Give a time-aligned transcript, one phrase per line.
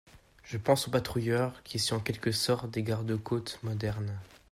[0.41, 4.17] Je pense aux patrouilleurs, qui sont en quelque sorte des garde-côtes modernes.